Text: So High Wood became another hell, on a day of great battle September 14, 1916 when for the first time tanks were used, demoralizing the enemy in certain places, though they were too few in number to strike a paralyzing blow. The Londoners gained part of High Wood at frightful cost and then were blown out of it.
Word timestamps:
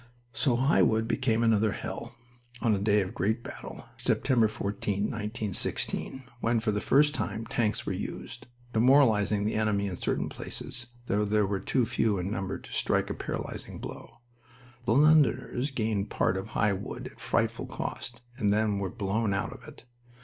So 0.33 0.55
High 0.55 0.81
Wood 0.81 1.07
became 1.07 1.43
another 1.43 1.73
hell, 1.73 2.15
on 2.59 2.73
a 2.73 2.79
day 2.79 3.01
of 3.01 3.13
great 3.13 3.43
battle 3.43 3.85
September 3.97 4.47
14, 4.47 5.03
1916 5.03 6.23
when 6.39 6.59
for 6.59 6.71
the 6.71 6.81
first 6.81 7.13
time 7.13 7.45
tanks 7.45 7.85
were 7.85 7.93
used, 7.93 8.47
demoralizing 8.73 9.45
the 9.45 9.53
enemy 9.53 9.85
in 9.85 9.97
certain 10.01 10.27
places, 10.27 10.87
though 11.05 11.23
they 11.23 11.43
were 11.43 11.59
too 11.59 11.85
few 11.85 12.17
in 12.17 12.31
number 12.31 12.57
to 12.57 12.71
strike 12.73 13.11
a 13.11 13.13
paralyzing 13.13 13.77
blow. 13.77 14.21
The 14.85 14.95
Londoners 14.95 15.69
gained 15.69 16.09
part 16.09 16.35
of 16.35 16.47
High 16.47 16.73
Wood 16.73 17.05
at 17.11 17.19
frightful 17.19 17.67
cost 17.67 18.23
and 18.37 18.51
then 18.51 18.79
were 18.79 18.89
blown 18.89 19.35
out 19.35 19.53
of 19.53 19.63
it. 19.67 19.85